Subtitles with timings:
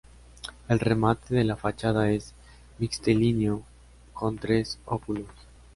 [0.67, 2.33] El remate de la fachada es
[2.79, 3.61] mixtilíneo
[4.13, 5.29] con tres óculos.